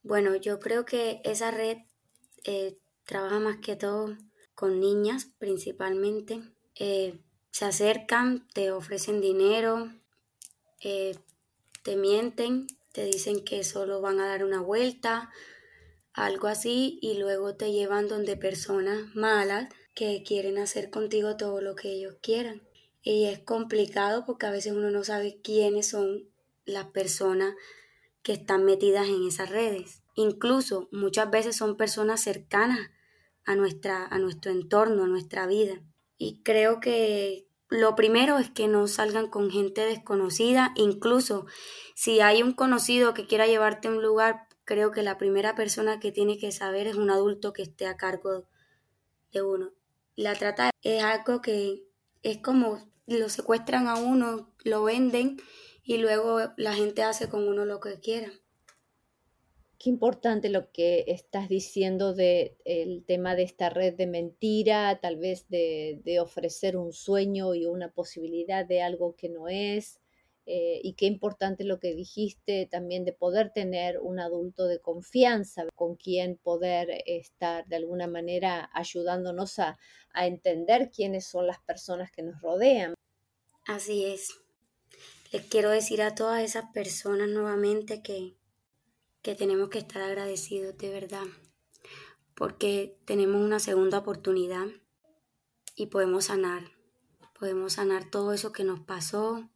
Bueno, 0.03 0.37
yo 0.37 0.59
creo 0.59 0.85
que 0.85 1.21
esa 1.25 1.51
red 1.51 1.79
eh, 2.45 2.79
trabaja 3.05 3.39
más 3.39 3.59
que 3.59 3.77
todo 3.77 4.17
con 4.55 4.81
niñas 4.81 5.29
principalmente. 5.39 6.41
Eh, 6.77 7.21
se 7.51 7.65
acercan, 7.65 8.47
te 8.55 8.71
ofrecen 8.73 9.21
dinero, 9.21 9.93
eh, 10.81 11.17
te 11.83 11.97
mienten, 11.97 12.67
te 12.97 13.05
dicen 13.05 13.45
que 13.45 13.63
solo 13.63 14.01
van 14.01 14.21
a 14.21 14.27
dar 14.27 14.43
una 14.43 14.63
vuelta, 14.63 15.31
algo 16.15 16.47
así, 16.49 16.99
y 17.03 17.19
luego 17.19 17.55
te 17.55 17.71
llevan 17.71 18.09
donde 18.09 18.39
personas 18.39 19.15
malas 19.15 19.69
que 19.93 20.23
quieren 20.23 20.57
hacer 20.57 20.89
contigo 20.89 21.37
todo 21.37 21.61
lo 21.61 21.77
que 21.77 21.91
ellos 21.93 22.17
quieran. 22.23 22.63
Y 23.03 23.27
es 23.27 23.41
complicado 23.41 24.25
porque 24.25 24.47
a 24.47 24.51
veces 24.51 24.73
uno 24.73 24.91
no 24.91 25.05
sabe 25.05 25.39
quiénes 25.45 25.89
son 25.89 26.31
las 26.65 26.87
personas 26.87 27.55
que 28.23 28.33
están 28.33 28.65
metidas 28.65 29.09
en 29.09 29.29
esas 29.29 29.51
redes. 29.51 30.03
Incluso 30.15 30.89
muchas 30.91 31.31
veces 31.31 31.55
son 31.55 31.77
personas 31.77 32.23
cercanas 32.23 32.81
a, 33.45 33.57
nuestra, 33.57 34.07
a 34.07 34.19
nuestro 34.19 34.53
entorno, 34.53 35.05
a 35.05 35.07
nuestra 35.07 35.47
vida. 35.47 35.83
Y 36.17 36.41
creo 36.43 36.81
que 36.81 37.46
lo 37.69 37.97
primero 37.97 38.39
es 38.39 38.51
que 38.51 38.69
no 38.69 38.87
salgan 38.87 39.29
con 39.29 39.51
gente 39.51 39.83
desconocida. 39.83 40.73
Incluso 40.77 41.47
si 41.95 42.21
hay 42.21 42.43
un 42.43 42.53
conocido 42.53 43.15
que 43.15 43.27
quiera 43.27 43.47
llevarte 43.47 43.89
a 43.89 43.91
un 43.91 44.03
lugar, 44.03 44.47
creo 44.65 44.91
que 44.91 45.03
la 45.03 45.19
primera 45.19 45.55
persona 45.55 45.99
que 46.01 46.13
tiene 46.13 46.39
que 46.39 46.53
saber 46.53 46.87
es 46.87 46.97
un 46.97 47.11
adulto 47.11 47.53
que 47.53 47.63
esté 47.63 47.87
a 47.87 47.97
cargo 47.97 48.47
de 49.33 49.43
uno. 49.43 49.73
La 50.15 50.35
trata 50.35 50.71
es 50.83 51.03
algo 51.03 51.41
que 51.41 51.85
es 52.23 52.39
como 52.39 52.91
lo 53.07 53.29
secuestran 53.29 53.89
a 53.89 53.97
uno, 53.97 54.53
lo 54.65 54.85
venden 54.85 55.41
y 55.83 55.99
luego 55.99 56.53
la 56.57 56.75
gente 56.75 57.03
hace 57.03 57.29
con 57.29 57.47
uno 57.47 57.65
lo 57.65 57.81
que 57.81 58.01
quiera. 58.01 58.31
Qué 59.79 59.91
importante 59.91 60.49
lo 60.49 60.71
que 60.73 61.05
estás 61.09 61.49
diciendo 61.49 62.15
del 62.15 62.57
el 62.65 63.05
tema 63.05 63.35
de 63.35 63.43
esta 63.43 63.69
red 63.69 63.95
de 63.95 64.07
mentira, 64.07 64.99
tal 65.01 65.17
vez 65.17 65.49
de, 65.49 66.01
de, 66.05 66.19
ofrecer 66.21 66.77
un 66.77 66.93
sueño 66.93 67.55
y 67.55 67.67
una 67.67 67.93
posibilidad 67.93 68.65
de 68.65 68.83
algo 68.83 69.15
que 69.17 69.29
no 69.29 69.49
es. 69.49 70.01
Eh, 70.49 70.81
y 70.85 70.93
qué 70.93 71.07
importante 71.07 71.65
lo 71.65 71.81
que 71.81 71.93
dijiste 71.93 72.69
también 72.71 73.05
de 73.05 73.13
poder 73.13 73.51
tener 73.51 73.99
un 73.99 74.21
adulto 74.21 74.69
de 74.69 74.79
confianza 74.79 75.65
con 75.75 75.97
quien 75.97 76.37
poder 76.37 77.03
estar 77.05 77.67
de 77.67 77.75
alguna 77.75 78.07
manera 78.07 78.71
ayudándonos 78.73 79.59
a, 79.59 79.77
a 80.15 80.27
entender 80.29 80.93
quiénes 80.95 81.27
son 81.27 81.49
las 81.49 81.59
personas 81.59 82.13
que 82.13 82.23
nos 82.23 82.41
rodean. 82.41 82.95
Así 83.67 84.05
es. 84.05 84.31
Les 85.33 85.43
quiero 85.43 85.71
decir 85.71 86.01
a 86.01 86.15
todas 86.15 86.45
esas 86.45 86.71
personas 86.73 87.29
nuevamente 87.29 88.01
que, 88.01 88.36
que 89.27 89.35
tenemos 89.35 89.71
que 89.71 89.79
estar 89.79 90.01
agradecidos 90.03 90.79
de 90.79 90.89
verdad, 90.89 91.25
porque 92.37 92.97
tenemos 93.07 93.43
una 93.43 93.59
segunda 93.59 93.99
oportunidad 93.99 94.69
y 95.75 95.87
podemos 95.87 96.27
sanar, 96.27 96.71
podemos 97.37 97.73
sanar 97.73 98.09
todo 98.09 98.33
eso 98.33 98.53
que 98.53 98.63
nos 98.63 98.79
pasó, 98.79 99.51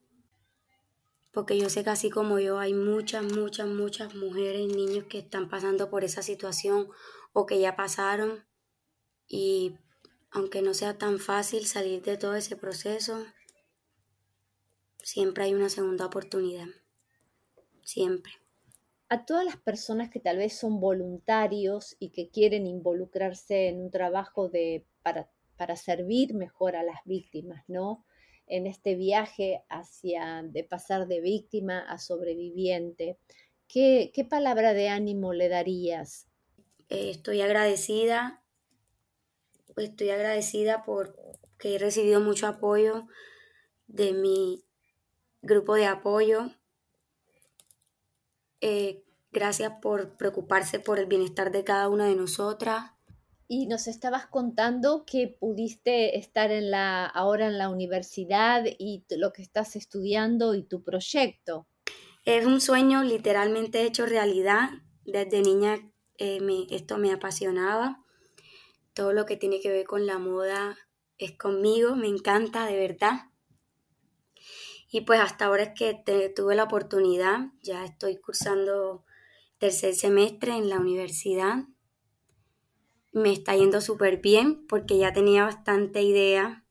porque 1.33 1.57
yo 1.57 1.71
sé 1.71 1.85
que 1.85 1.91
así 1.91 2.11
como 2.11 2.41
yo 2.41 2.59
hay 2.59 2.75
muchas, 2.75 3.23
muchas, 3.23 3.69
muchas 3.69 4.17
mujeres 4.17 4.63
y 4.63 4.75
niños 4.75 5.05
que 5.05 5.21
están 5.21 5.49
pasando 5.49 5.89
por 5.89 6.03
esa 6.03 6.23
situación 6.23 6.89
o 7.33 7.47
que 7.47 7.61
ya 7.61 7.77
pasaron 7.77 8.45
y 9.29 9.77
aunque 10.33 10.63
no 10.63 10.75
sea 10.75 10.99
tan 10.99 11.21
fácil 11.21 11.65
salir 11.65 12.03
de 12.03 12.17
todo 12.17 12.35
ese 12.35 12.57
proceso, 12.57 13.25
Siempre 15.03 15.45
hay 15.45 15.55
una 15.55 15.69
segunda 15.69 16.07
oportunidad. 16.07 16.69
Siempre. 17.83 18.40
A 19.11 19.27
todas 19.27 19.45
las 19.45 19.57
personas 19.57 20.09
que 20.09 20.21
tal 20.21 20.37
vez 20.37 20.57
son 20.57 20.79
voluntarios 20.79 21.97
y 21.99 22.11
que 22.11 22.31
quieren 22.31 22.65
involucrarse 22.65 23.67
en 23.67 23.81
un 23.81 23.91
trabajo 23.91 24.49
de, 24.49 24.87
para, 25.03 25.29
para 25.57 25.75
servir 25.75 26.33
mejor 26.33 26.77
a 26.77 26.85
las 26.85 27.01
víctimas, 27.05 27.65
¿no? 27.67 28.05
En 28.47 28.69
este 28.69 28.95
viaje 28.95 29.65
hacia 29.69 30.45
de 30.45 30.63
pasar 30.63 31.09
de 31.09 31.21
víctima 31.21 31.81
a 31.81 31.99
sobreviviente. 31.99 33.19
¿Qué, 33.67 34.13
qué 34.15 34.25
palabra 34.25 34.75
de 34.75 34.89
ánimo 34.89 35.33
le 35.33 35.49
darías? 35.49 36.29
Eh, 36.89 37.11
estoy 37.11 37.41
agradecida, 37.41 38.45
estoy 39.77 40.11
agradecida 40.11 40.85
porque 40.85 41.75
he 41.75 41.79
recibido 41.79 42.21
mucho 42.21 42.47
apoyo 42.47 43.09
de 43.89 44.13
mi 44.13 44.65
grupo 45.43 45.75
de 45.75 45.87
apoyo. 45.87 46.53
Eh, 48.61 49.05
gracias 49.33 49.73
por 49.81 50.17
preocuparse 50.17 50.81
por 50.81 50.99
el 50.99 51.07
bienestar 51.07 51.51
de 51.51 51.65
cada 51.65 51.89
una 51.89 52.07
de 52.07 52.17
nosotras. 52.17 52.93
Y 53.49 53.67
nos 53.67 53.89
estabas 53.89 54.27
contando 54.27 55.05
que 55.05 55.27
pudiste 55.27 56.19
estar 56.19 56.53
en 56.53 56.71
la, 56.71 57.05
ahora 57.07 57.49
en 57.49 57.59
la 57.59 57.69
universidad 57.69 58.65
y 58.79 59.05
lo 59.11 59.33
que 59.33 59.43
estás 59.43 59.75
estudiando 59.75 60.55
y 60.55 60.63
tu 60.63 60.85
proyecto. 60.85 61.67
Es 62.25 62.47
un 62.47 62.61
sueño 62.61 63.03
literalmente 63.03 63.83
hecho 63.83 64.07
realidad. 64.07 64.71
Desde 65.05 65.43
niña 65.43 65.81
eh, 66.19 66.41
me, 66.41 66.67
esto 66.71 66.99
me 66.99 67.13
apasionaba. 67.13 68.05
Todo 68.95 69.13
lo 69.13 69.27
que 69.27 69.37
tiene 69.37 69.61
que 69.61 69.71
ver 69.71 69.87
con 69.87 70.07
la 70.07 70.19
moda 70.19 70.77
es 71.19 71.37
conmigo, 71.37 71.97
me 71.97 72.09
encanta 72.09 72.67
de 72.67 72.77
verdad. 72.77 73.30
Y 74.91 75.03
pues 75.03 75.21
hasta 75.21 75.47
ahora 75.47 75.63
es 75.63 75.71
que 75.77 75.95
tuve 76.35 76.57
la 76.57 76.65
oportunidad, 76.65 77.53
ya 77.63 77.85
estoy 77.85 78.17
cursando 78.17 79.05
tercer 79.59 79.95
semestre 79.95 80.57
en 80.57 80.69
la 80.69 80.81
universidad. 80.81 81.65
Me 83.13 83.33
está 83.33 83.55
yendo 83.55 83.81
súper 83.81 84.17
bien 84.17 84.67
porque 84.67 84.99
ya 84.99 85.13
tenía 85.13 85.45
bastante 85.45 86.03
idea 86.03 86.65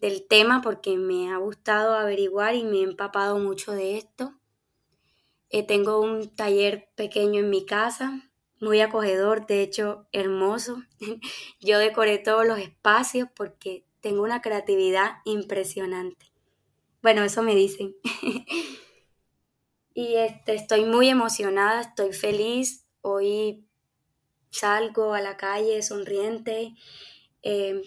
del 0.00 0.26
tema 0.26 0.60
porque 0.60 0.98
me 0.98 1.32
ha 1.32 1.38
gustado 1.38 1.94
averiguar 1.94 2.56
y 2.56 2.64
me 2.64 2.78
he 2.78 2.82
empapado 2.82 3.38
mucho 3.38 3.72
de 3.72 3.96
esto. 3.96 4.34
Eh, 5.48 5.62
tengo 5.62 6.00
un 6.00 6.34
taller 6.34 6.90
pequeño 6.94 7.40
en 7.40 7.48
mi 7.48 7.64
casa, 7.64 8.30
muy 8.60 8.80
acogedor, 8.80 9.46
de 9.46 9.62
hecho 9.62 10.06
hermoso. 10.12 10.82
Yo 11.60 11.78
decoré 11.78 12.18
todos 12.18 12.46
los 12.46 12.58
espacios 12.58 13.28
porque 13.34 13.86
tengo 14.00 14.22
una 14.22 14.42
creatividad 14.42 15.18
impresionante. 15.24 16.33
Bueno, 17.04 17.22
eso 17.22 17.42
me 17.42 17.54
dicen. 17.54 17.94
y 19.94 20.14
este, 20.14 20.54
estoy 20.54 20.86
muy 20.86 21.10
emocionada, 21.10 21.82
estoy 21.82 22.14
feliz. 22.14 22.86
Hoy 23.02 23.68
salgo 24.48 25.12
a 25.12 25.20
la 25.20 25.36
calle 25.36 25.82
sonriente. 25.82 26.74
Em, 27.42 27.82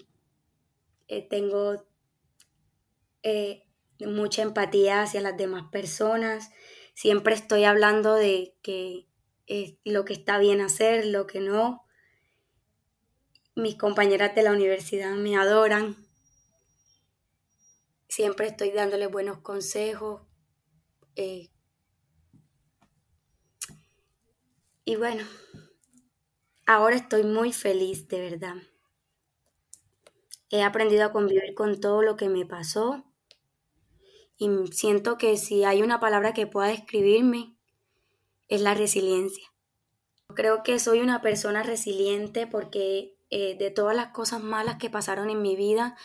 eh, 1.08 1.26
tengo 1.28 1.84
eh, 3.24 3.64
mucha 3.98 4.42
empatía 4.42 5.02
hacia 5.02 5.20
las 5.20 5.36
demás 5.36 5.64
personas. 5.72 6.50
Siempre 6.94 7.34
estoy 7.34 7.64
hablando 7.64 8.14
de 8.14 8.54
que 8.62 9.08
lo 9.82 10.04
que 10.04 10.12
está 10.12 10.38
bien 10.38 10.60
hacer, 10.60 11.06
lo 11.06 11.26
que 11.26 11.40
no. 11.40 11.84
Mis 13.56 13.74
compañeras 13.74 14.36
de 14.36 14.44
la 14.44 14.52
universidad 14.52 15.16
me 15.16 15.36
adoran. 15.36 16.07
Siempre 18.18 18.48
estoy 18.48 18.72
dándole 18.72 19.06
buenos 19.06 19.38
consejos. 19.42 20.22
Eh, 21.14 21.50
y 24.84 24.96
bueno, 24.96 25.22
ahora 26.66 26.96
estoy 26.96 27.22
muy 27.22 27.52
feliz, 27.52 28.08
de 28.08 28.20
verdad. 28.20 28.56
He 30.50 30.64
aprendido 30.64 31.04
a 31.04 31.12
convivir 31.12 31.54
con 31.54 31.78
todo 31.80 32.02
lo 32.02 32.16
que 32.16 32.28
me 32.28 32.44
pasó 32.44 33.04
y 34.36 34.50
siento 34.72 35.16
que 35.16 35.36
si 35.36 35.62
hay 35.62 35.82
una 35.82 36.00
palabra 36.00 36.34
que 36.34 36.48
pueda 36.48 36.70
describirme 36.70 37.56
es 38.48 38.60
la 38.60 38.74
resiliencia. 38.74 39.46
Creo 40.34 40.64
que 40.64 40.80
soy 40.80 41.02
una 41.02 41.22
persona 41.22 41.62
resiliente 41.62 42.48
porque 42.48 43.16
eh, 43.30 43.56
de 43.56 43.70
todas 43.70 43.94
las 43.94 44.08
cosas 44.08 44.42
malas 44.42 44.78
que 44.78 44.90
pasaron 44.90 45.30
en 45.30 45.40
mi 45.40 45.54
vida, 45.54 45.96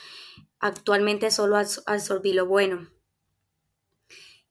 actualmente 0.64 1.30
solo 1.30 1.58
absorbí 1.58 2.32
lo 2.32 2.46
bueno. 2.46 2.90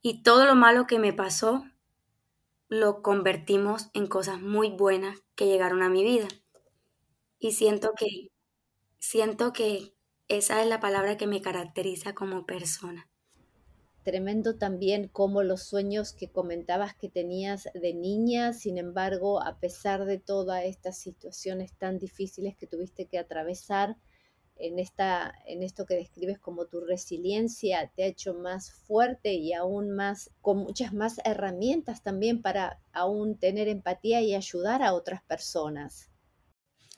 Y 0.02 0.22
todo 0.22 0.44
lo 0.44 0.54
malo 0.54 0.86
que 0.86 0.98
me 0.98 1.14
pasó 1.14 1.64
lo 2.68 3.00
convertimos 3.00 3.88
en 3.94 4.06
cosas 4.08 4.38
muy 4.38 4.68
buenas 4.68 5.22
que 5.36 5.46
llegaron 5.46 5.82
a 5.82 5.88
mi 5.88 6.04
vida. 6.04 6.28
Y 7.38 7.52
siento 7.52 7.92
que 7.96 8.28
siento 8.98 9.54
que 9.54 9.94
esa 10.28 10.60
es 10.60 10.68
la 10.68 10.80
palabra 10.80 11.16
que 11.16 11.26
me 11.26 11.40
caracteriza 11.40 12.14
como 12.14 12.44
persona. 12.44 13.08
Tremendo 14.02 14.58
también 14.58 15.08
como 15.08 15.42
los 15.42 15.62
sueños 15.62 16.12
que 16.12 16.30
comentabas 16.30 16.94
que 16.94 17.08
tenías 17.08 17.70
de 17.72 17.94
niña, 17.94 18.52
sin 18.52 18.76
embargo, 18.76 19.42
a 19.42 19.58
pesar 19.60 20.04
de 20.04 20.18
todas 20.18 20.64
estas 20.64 20.98
situaciones 20.98 21.72
tan 21.78 21.98
difíciles 21.98 22.54
que 22.54 22.66
tuviste 22.66 23.06
que 23.06 23.18
atravesar, 23.18 23.96
en, 24.56 24.78
esta, 24.78 25.34
en 25.46 25.62
esto 25.62 25.86
que 25.86 25.94
describes 25.94 26.38
como 26.38 26.66
tu 26.66 26.80
resiliencia 26.80 27.90
te 27.94 28.04
ha 28.04 28.06
hecho 28.06 28.34
más 28.34 28.72
fuerte 28.72 29.34
y 29.34 29.52
aún 29.52 29.90
más, 29.90 30.30
con 30.40 30.58
muchas 30.58 30.92
más 30.92 31.20
herramientas 31.24 32.02
también 32.02 32.42
para 32.42 32.80
aún 32.92 33.38
tener 33.38 33.68
empatía 33.68 34.20
y 34.20 34.34
ayudar 34.34 34.82
a 34.82 34.94
otras 34.94 35.22
personas. 35.22 36.10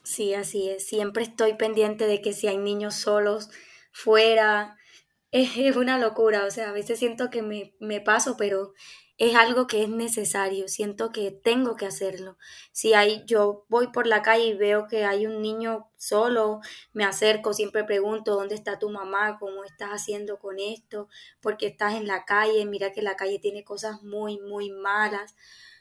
Sí, 0.03 0.33
así 0.35 0.69
es. 0.69 0.85
Siempre 0.85 1.23
estoy 1.23 1.55
pendiente 1.55 2.05
de 2.05 2.21
que 2.21 2.33
si 2.33 2.47
hay 2.47 2.57
niños 2.57 2.95
solos 2.95 3.49
fuera, 3.91 4.77
es, 5.31 5.75
una 5.75 5.97
locura. 5.97 6.45
O 6.45 6.51
sea, 6.51 6.69
a 6.69 6.73
veces 6.73 6.99
siento 6.99 7.29
que 7.29 7.41
me, 7.41 7.73
me 7.79 8.01
paso, 8.01 8.35
pero 8.37 8.73
es 9.17 9.35
algo 9.35 9.65
que 9.65 9.83
es 9.83 9.89
necesario, 9.89 10.67
siento 10.67 11.11
que 11.11 11.31
tengo 11.31 11.75
que 11.77 11.85
hacerlo. 11.85 12.37
Si 12.73 12.93
hay, 12.93 13.23
yo 13.25 13.65
voy 13.69 13.87
por 13.87 14.07
la 14.07 14.21
calle 14.21 14.47
y 14.47 14.53
veo 14.53 14.87
que 14.87 15.05
hay 15.05 15.25
un 15.25 15.41
niño 15.41 15.89
solo, 15.95 16.59
me 16.91 17.05
acerco, 17.05 17.53
siempre 17.53 17.85
pregunto 17.85 18.35
dónde 18.35 18.55
está 18.55 18.77
tu 18.77 18.89
mamá, 18.89 19.37
cómo 19.39 19.63
estás 19.63 19.91
haciendo 19.91 20.37
con 20.37 20.59
esto, 20.59 21.07
porque 21.39 21.67
estás 21.67 21.93
en 21.93 22.07
la 22.07 22.25
calle, 22.25 22.65
mira 22.65 22.91
que 22.91 23.01
la 23.01 23.15
calle 23.15 23.39
tiene 23.39 23.63
cosas 23.63 24.03
muy, 24.03 24.37
muy 24.39 24.71
malas. 24.71 25.33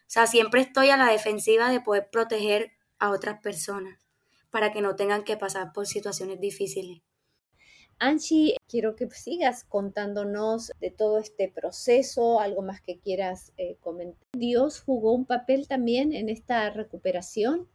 O 0.03 0.11
sea, 0.15 0.27
siempre 0.29 0.61
estoy 0.61 0.91
a 0.91 0.97
la 0.97 1.11
defensiva 1.11 1.71
de 1.71 1.81
poder 1.81 2.09
proteger 2.11 2.73
a 3.01 3.11
otras 3.11 3.41
personas 3.41 3.99
para 4.51 4.71
que 4.71 4.81
no 4.81 4.95
tengan 4.95 5.25
que 5.25 5.37
pasar 5.37 5.73
por 5.73 5.89
situaciones 5.89 6.39
difíciles. 6.39 7.03
Angie, 8.05 8.59
quiero 8.69 8.97
que 8.97 9.09
sigas 9.09 9.65
contándonos 9.65 10.73
de 10.79 10.91
todo 10.91 11.17
este 11.19 11.49
proceso, 11.49 12.39
algo 12.39 12.61
más 12.61 12.83
que 12.83 12.99
quieras 12.99 13.55
eh, 13.57 13.79
comentar. 13.81 14.23
¿Dios 14.35 14.83
jugó 14.83 15.15
un 15.15 15.25
papel 15.25 15.67
también 15.67 16.13
en 16.13 16.29
esta 16.29 16.69
recuperación? 16.69 17.67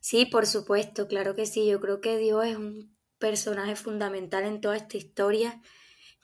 Sí, 0.00 0.26
por 0.26 0.46
supuesto, 0.46 1.08
claro 1.08 1.34
que 1.34 1.46
sí. 1.46 1.66
Yo 1.66 1.80
creo 1.80 2.02
que 2.02 2.18
Dios 2.18 2.44
es 2.44 2.56
un 2.58 2.94
personaje 3.18 3.76
fundamental 3.76 4.44
en 4.44 4.60
toda 4.60 4.76
esta 4.76 4.98
historia, 4.98 5.62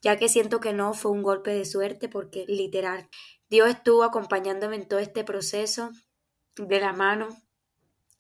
ya 0.03 0.19
que 0.19 0.29
siento 0.29 0.61
que 0.61 0.75
no 0.75 0.93
fue 0.93 1.13
un 1.13 1.23
golpe 1.23 1.55
de 1.55 1.65
suerte, 1.65 2.11
porque 2.11 2.45
literal, 2.47 3.09
Dios 3.49 3.71
estuvo 3.71 4.03
acompañándome 4.03 4.77
en 4.77 4.89
todo 4.89 5.01
este 5.01 5.25
proceso 5.25 5.91
de 6.57 6.81
la 6.81 6.93
mano, 6.93 7.29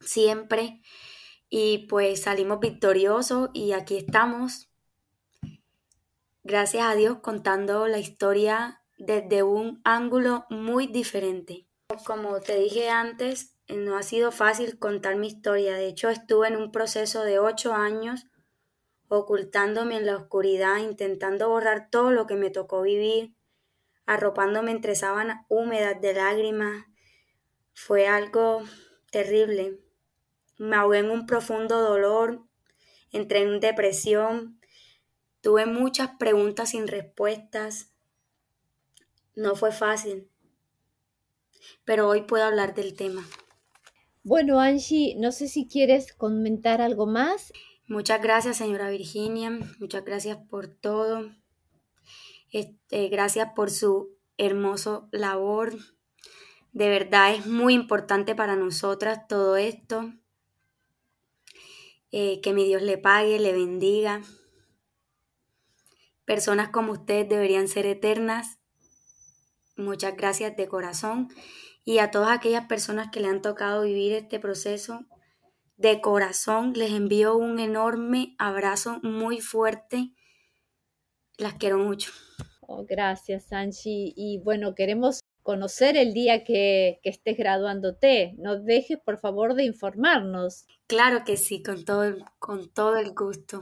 siempre, 0.00 0.80
y 1.50 1.86
pues 1.86 2.22
salimos 2.22 2.60
victoriosos 2.60 3.50
y 3.52 3.72
aquí 3.72 3.98
estamos 3.98 4.70
gracias 6.44 6.84
a 6.84 6.94
Dios, 6.94 7.18
contando 7.20 7.88
la 7.88 7.98
historia 7.98 8.82
desde 8.98 9.42
un 9.42 9.80
ángulo 9.82 10.44
muy 10.50 10.86
diferente. 10.86 11.66
Como 12.06 12.40
te 12.40 12.58
dije 12.58 12.90
antes, 12.90 13.56
no 13.68 13.96
ha 13.96 14.02
sido 14.02 14.30
fácil 14.30 14.78
contar 14.78 15.16
mi 15.16 15.26
historia. 15.26 15.74
De 15.74 15.86
hecho, 15.86 16.10
estuve 16.10 16.48
en 16.48 16.56
un 16.56 16.70
proceso 16.70 17.24
de 17.24 17.38
ocho 17.38 17.72
años 17.72 18.26
ocultándome 19.08 19.96
en 19.96 20.06
la 20.06 20.16
oscuridad, 20.16 20.78
intentando 20.78 21.48
borrar 21.48 21.88
todo 21.90 22.10
lo 22.10 22.26
que 22.26 22.34
me 22.34 22.50
tocó 22.50 22.82
vivir, 22.82 23.34
arropándome 24.06 24.70
entre 24.70 24.94
sábanas 24.94 25.46
húmedas 25.48 26.00
de 26.00 26.14
lágrimas. 26.14 26.84
Fue 27.74 28.06
algo 28.06 28.62
terrible. 29.10 29.78
Me 30.58 30.76
ahogué 30.76 30.98
en 30.98 31.10
un 31.10 31.26
profundo 31.26 31.80
dolor, 31.80 32.44
entré 33.12 33.42
en 33.42 33.60
depresión, 33.60 34.60
Tuve 35.44 35.66
muchas 35.66 36.08
preguntas 36.18 36.70
sin 36.70 36.88
respuestas. 36.88 37.92
No 39.36 39.54
fue 39.56 39.72
fácil, 39.72 40.30
pero 41.84 42.08
hoy 42.08 42.22
puedo 42.22 42.44
hablar 42.44 42.74
del 42.74 42.94
tema. 42.94 43.28
Bueno, 44.22 44.58
Angie, 44.58 45.16
no 45.18 45.32
sé 45.32 45.48
si 45.48 45.68
quieres 45.68 46.14
comentar 46.14 46.80
algo 46.80 47.04
más. 47.04 47.52
Muchas 47.86 48.22
gracias, 48.22 48.56
señora 48.56 48.88
Virginia. 48.88 49.50
Muchas 49.78 50.02
gracias 50.02 50.38
por 50.48 50.66
todo. 50.66 51.30
Este, 52.50 53.08
gracias 53.08 53.50
por 53.54 53.70
su 53.70 54.16
hermoso 54.38 55.10
labor. 55.12 55.74
De 56.72 56.88
verdad 56.88 57.34
es 57.34 57.44
muy 57.44 57.74
importante 57.74 58.34
para 58.34 58.56
nosotras 58.56 59.28
todo 59.28 59.58
esto. 59.58 60.10
Eh, 62.12 62.40
que 62.40 62.54
mi 62.54 62.64
Dios 62.64 62.80
le 62.80 62.96
pague, 62.96 63.38
le 63.38 63.52
bendiga. 63.52 64.22
Personas 66.24 66.70
como 66.70 66.92
ustedes 66.92 67.28
deberían 67.28 67.68
ser 67.68 67.86
eternas. 67.86 68.58
Muchas 69.76 70.16
gracias 70.16 70.56
de 70.56 70.68
corazón. 70.68 71.28
Y 71.84 71.98
a 71.98 72.10
todas 72.10 72.36
aquellas 72.36 72.66
personas 72.66 73.10
que 73.10 73.20
le 73.20 73.28
han 73.28 73.42
tocado 73.42 73.82
vivir 73.82 74.12
este 74.12 74.38
proceso, 74.38 75.00
de 75.76 76.00
corazón 76.00 76.72
les 76.74 76.92
envío 76.92 77.36
un 77.36 77.58
enorme 77.58 78.34
abrazo 78.38 79.00
muy 79.02 79.40
fuerte. 79.40 80.12
Las 81.36 81.54
quiero 81.54 81.78
mucho. 81.78 82.10
Oh, 82.60 82.84
gracias, 82.88 83.52
Angie. 83.52 84.12
Y 84.16 84.38
bueno, 84.38 84.74
queremos 84.74 85.20
conocer 85.42 85.96
el 85.96 86.14
día 86.14 86.44
que, 86.44 87.00
que, 87.02 87.10
estés 87.10 87.36
graduándote. 87.36 88.34
No 88.38 88.58
dejes, 88.58 88.98
por 89.04 89.18
favor, 89.18 89.54
de 89.54 89.64
informarnos. 89.64 90.64
Claro 90.86 91.24
que 91.24 91.36
sí, 91.36 91.62
con 91.62 91.84
todo, 91.84 92.16
con 92.38 92.72
todo 92.72 92.96
el 92.96 93.12
gusto. 93.12 93.60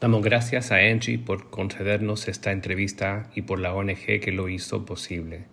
Damos 0.00 0.22
gracias 0.22 0.72
a 0.72 0.76
Angie 0.76 1.18
por 1.18 1.50
concedernos 1.50 2.26
esta 2.26 2.52
entrevista 2.52 3.28
y 3.34 3.42
por 3.42 3.60
la 3.60 3.74
ONG 3.74 4.20
que 4.22 4.32
lo 4.32 4.48
hizo 4.48 4.86
posible. 4.86 5.44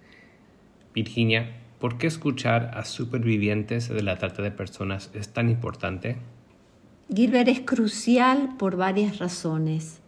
Virginia, 0.93 1.51
¿por 1.79 1.97
qué 1.97 2.07
escuchar 2.07 2.71
a 2.73 2.85
supervivientes 2.85 3.89
de 3.89 4.01
la 4.01 4.17
trata 4.17 4.41
de 4.41 4.51
personas 4.51 5.11
es 5.13 5.33
tan 5.33 5.49
importante? 5.49 6.15
Gilbert 7.13 7.49
es 7.49 7.59
crucial 7.59 8.55
por 8.57 8.77
varias 8.77 9.19
razones. 9.19 9.99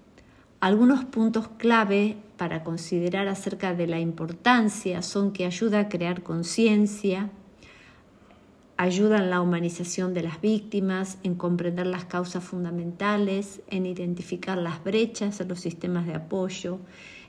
Algunos 0.62 1.04
puntos 1.04 1.50
clave 1.58 2.16
para 2.38 2.64
considerar 2.64 3.28
acerca 3.28 3.74
de 3.74 3.88
la 3.88 4.00
importancia 4.00 5.02
son 5.02 5.34
que 5.34 5.46
ayuda 5.46 5.82
a 5.82 5.90
crear 5.90 6.24
conciencia, 6.24 7.30
ayuda 8.80 9.22
la 9.22 9.42
humanización 9.42 10.14
de 10.14 10.24
las 10.24 10.40
víctimas, 10.40 11.18
en 11.24 11.36
comprender 11.36 11.86
las 11.86 12.06
causas 12.06 12.46
fundamentales, 12.46 13.60
en 13.68 13.86
identificar 13.86 14.58
las 14.58 14.82
brechas 14.86 15.42
en 15.42 15.50
los 15.50 15.60
sistemas 15.60 16.08
de 16.08 16.16
apoyo, 16.16 16.80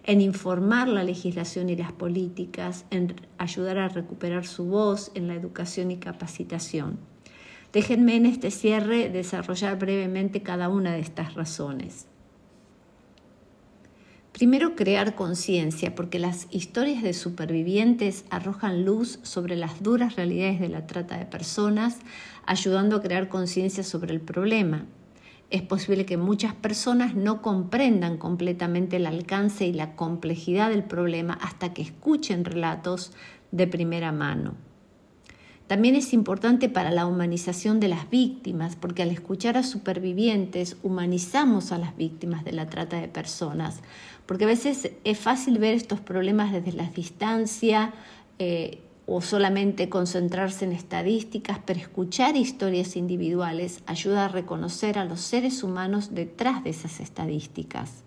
en 0.04 0.20
informar 0.20 0.86
la 0.86 1.02
legislación 1.02 1.68
y 1.68 1.74
las 1.74 1.90
políticas, 1.90 2.84
en 2.92 3.16
ayudar 3.36 3.78
a 3.78 3.88
recuperar 3.88 4.46
su 4.46 4.66
voz 4.66 5.10
en 5.16 5.26
la 5.26 5.34
educación 5.34 5.90
y 5.90 5.96
capacitación. 5.96 7.00
Déjenme 7.72 8.14
en 8.14 8.26
este 8.26 8.52
cierre 8.52 9.08
desarrollar 9.10 9.76
brevemente 9.76 10.42
cada 10.42 10.68
una 10.68 10.92
de 10.92 11.00
estas 11.00 11.34
razones. 11.34 12.06
Primero, 14.32 14.76
crear 14.76 15.16
conciencia, 15.16 15.94
porque 15.94 16.18
las 16.18 16.46
historias 16.50 17.02
de 17.02 17.12
supervivientes 17.12 18.24
arrojan 18.30 18.84
luz 18.84 19.18
sobre 19.22 19.56
las 19.56 19.82
duras 19.82 20.16
realidades 20.16 20.60
de 20.60 20.68
la 20.68 20.86
trata 20.86 21.18
de 21.18 21.26
personas, 21.26 21.98
ayudando 22.46 22.96
a 22.96 23.02
crear 23.02 23.28
conciencia 23.28 23.82
sobre 23.82 24.12
el 24.14 24.20
problema. 24.20 24.86
Es 25.50 25.62
posible 25.62 26.06
que 26.06 26.16
muchas 26.16 26.54
personas 26.54 27.16
no 27.16 27.42
comprendan 27.42 28.18
completamente 28.18 28.96
el 28.96 29.06
alcance 29.06 29.66
y 29.66 29.72
la 29.72 29.96
complejidad 29.96 30.70
del 30.70 30.84
problema 30.84 31.34
hasta 31.34 31.74
que 31.74 31.82
escuchen 31.82 32.44
relatos 32.44 33.12
de 33.50 33.66
primera 33.66 34.12
mano. 34.12 34.69
También 35.70 35.94
es 35.94 36.12
importante 36.12 36.68
para 36.68 36.90
la 36.90 37.06
humanización 37.06 37.78
de 37.78 37.86
las 37.86 38.10
víctimas, 38.10 38.74
porque 38.74 39.04
al 39.04 39.10
escuchar 39.12 39.56
a 39.56 39.62
supervivientes 39.62 40.76
humanizamos 40.82 41.70
a 41.70 41.78
las 41.78 41.96
víctimas 41.96 42.44
de 42.44 42.50
la 42.50 42.68
trata 42.68 43.00
de 43.00 43.06
personas, 43.06 43.80
porque 44.26 44.42
a 44.42 44.48
veces 44.48 44.90
es 45.04 45.18
fácil 45.20 45.58
ver 45.58 45.74
estos 45.74 46.00
problemas 46.00 46.50
desde 46.50 46.72
la 46.72 46.90
distancia 46.90 47.92
eh, 48.40 48.80
o 49.06 49.20
solamente 49.20 49.88
concentrarse 49.88 50.64
en 50.64 50.72
estadísticas, 50.72 51.60
pero 51.64 51.78
escuchar 51.78 52.34
historias 52.34 52.96
individuales 52.96 53.84
ayuda 53.86 54.24
a 54.24 54.28
reconocer 54.28 54.98
a 54.98 55.04
los 55.04 55.20
seres 55.20 55.62
humanos 55.62 56.16
detrás 56.16 56.64
de 56.64 56.70
esas 56.70 56.98
estadísticas. 56.98 58.02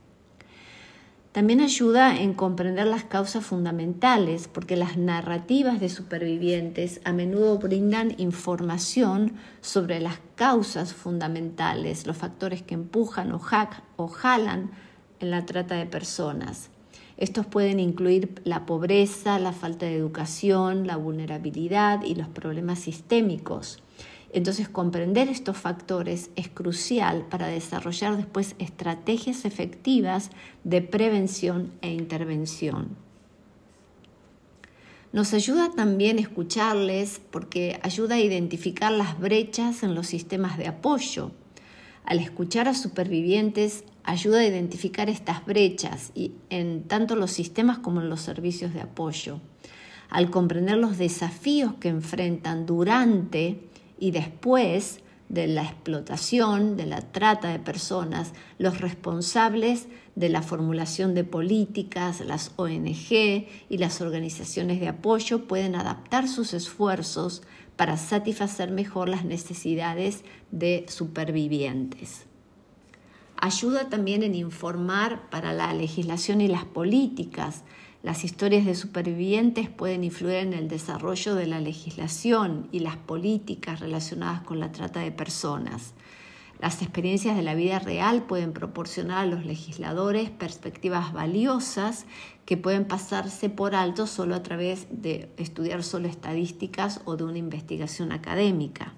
También 1.34 1.62
ayuda 1.62 2.22
en 2.22 2.36
comprender 2.36 2.86
las 2.86 3.06
causas 3.06 3.44
fundamentales, 3.44 4.48
porque 4.48 4.76
las 4.76 4.98
narrativas 4.98 5.80
de 5.80 5.90
supervivientes 5.90 7.02
a 7.06 7.12
menudo 7.12 7.58
brindan 7.58 8.14
información 8.20 9.34
sobre 9.60 10.00
las 10.00 10.20
causas 10.36 10.94
fundamentales, 10.94 12.06
los 12.06 12.18
factores 12.18 12.62
que 12.62 12.76
empujan 12.76 13.32
o, 13.32 13.42
o 13.96 14.08
jalan 14.08 14.70
en 15.20 15.32
la 15.32 15.44
trata 15.48 15.74
de 15.74 15.88
personas. 15.88 16.70
Estos 17.18 17.48
pueden 17.48 17.80
incluir 17.80 18.40
la 18.44 18.68
pobreza, 18.68 19.40
la 19.40 19.54
falta 19.54 19.88
de 19.88 19.96
educación, 19.96 20.86
la 20.86 20.98
vulnerabilidad 20.98 22.04
y 22.04 22.14
los 22.14 22.28
problemas 22.28 22.78
sistémicos. 22.78 23.83
Entonces, 24.34 24.68
comprender 24.68 25.30
estos 25.30 25.58
factores 25.58 26.32
es 26.36 26.50
crucial 26.50 27.28
para 27.30 27.48
desarrollar 27.48 28.18
después 28.18 28.56
estrategias 28.58 29.46
efectivas 29.46 30.32
de 30.64 30.82
prevención 30.82 31.72
e 31.82 31.92
intervención. 31.92 32.98
Nos 35.12 35.36
ayuda 35.36 35.70
también 35.76 36.18
escucharles 36.18 37.22
porque 37.30 37.80
ayuda 37.84 38.16
a 38.16 38.20
identificar 38.20 38.92
las 38.92 39.20
brechas 39.20 39.84
en 39.84 39.94
los 39.94 40.08
sistemas 40.08 40.58
de 40.58 40.68
apoyo. 40.68 41.30
Al 42.04 42.18
escuchar 42.18 42.68
a 42.68 42.74
supervivientes 42.74 43.84
ayuda 44.04 44.40
a 44.40 44.48
identificar 44.48 45.12
estas 45.12 45.46
brechas 45.46 46.12
y 46.16 46.32
en 46.50 46.86
tanto 46.88 47.16
los 47.16 47.30
sistemas 47.30 47.78
como 47.78 48.02
en 48.02 48.10
los 48.10 48.22
servicios 48.22 48.74
de 48.74 48.82
apoyo. 48.82 49.40
Al 50.10 50.32
comprender 50.32 50.78
los 50.78 50.98
desafíos 50.98 51.76
que 51.76 51.90
enfrentan 51.90 52.66
durante 52.66 53.60
y 54.04 54.12
después 54.12 55.00
de 55.30 55.48
la 55.48 55.64
explotación, 55.64 56.76
de 56.76 56.86
la 56.86 57.00
trata 57.00 57.48
de 57.48 57.60
personas, 57.60 58.34
los 58.58 58.82
responsables 58.82 59.88
de 60.16 60.28
la 60.28 60.42
formulación 60.42 61.14
de 61.14 61.24
políticas, 61.24 62.20
las 62.20 62.52
ONG 62.58 63.48
y 63.70 63.78
las 63.78 64.02
organizaciones 64.02 64.82
de 64.82 64.90
apoyo 64.90 65.48
pueden 65.48 65.76
adaptar 65.76 66.28
sus 66.28 66.54
esfuerzos 66.54 67.44
para 67.78 67.96
satisfacer 67.96 68.72
mejor 68.72 69.08
las 69.08 69.24
necesidades 69.24 70.26
de 70.52 70.86
supervivientes. 70.90 72.26
Ayuda 73.38 73.88
también 73.88 74.22
en 74.22 74.36
informar 74.36 75.30
para 75.30 75.54
la 75.54 75.74
legislación 75.74 76.42
y 76.42 76.50
las 76.50 76.66
políticas, 76.66 77.64
las 78.04 78.26
historias 78.26 78.66
de 78.66 78.76
supervivientes 78.76 79.70
pueden 79.70 80.04
influir 80.04 80.36
en 80.36 80.52
el 80.54 80.68
desarrollo 80.68 81.36
de 81.36 81.48
la 81.48 81.62
legislación 81.62 82.68
y 82.74 82.80
las 82.80 82.98
políticas 82.98 83.80
relacionadas 83.80 84.42
con 84.42 84.60
la 84.60 84.74
trata 84.74 85.00
de 85.00 85.14
personas. 85.14 85.94
Las 86.60 86.82
experiencias 86.82 87.38
de 87.38 87.44
la 87.44 87.56
vida 87.56 87.80
real 87.80 88.24
pueden 88.24 88.52
proporcionar 88.52 89.20
a 89.20 89.26
los 89.26 89.46
legisladores 89.46 90.30
perspectivas 90.30 91.14
valiosas 91.14 92.06
que 92.46 92.58
pueden 92.58 92.86
pasarse 92.86 93.50
por 93.50 93.74
alto 93.74 94.06
solo 94.06 94.36
a 94.36 94.44
través 94.44 94.88
de 94.92 95.32
estudiar 95.38 95.82
solo 95.82 96.10
estadísticas 96.10 97.00
o 97.06 97.16
de 97.16 97.24
una 97.24 97.38
investigación 97.38 98.12
académica. 98.12 98.94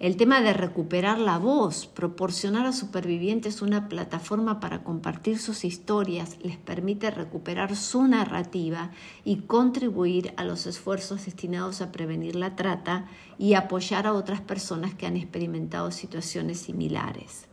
El 0.00 0.16
tema 0.16 0.40
de 0.40 0.54
recuperar 0.54 1.18
la 1.18 1.36
voz, 1.36 1.86
proporcionar 1.86 2.64
a 2.64 2.72
supervivientes 2.72 3.60
una 3.60 3.90
plataforma 3.90 4.58
para 4.58 4.82
compartir 4.82 5.38
sus 5.38 5.62
historias, 5.62 6.38
les 6.42 6.56
permite 6.56 7.10
recuperar 7.10 7.76
su 7.76 8.04
narrativa 8.08 8.92
y 9.26 9.42
contribuir 9.42 10.32
a 10.38 10.44
los 10.44 10.64
esfuerzos 10.64 11.26
destinados 11.26 11.82
a 11.82 11.92
prevenir 11.92 12.34
la 12.34 12.56
trata 12.56 13.08
y 13.36 13.52
apoyar 13.52 14.06
a 14.06 14.14
otras 14.14 14.40
personas 14.40 14.94
que 14.94 15.04
han 15.04 15.18
experimentado 15.18 15.90
situaciones 15.90 16.60
similares. 16.60 17.49